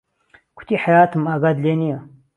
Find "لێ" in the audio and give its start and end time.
1.63-1.73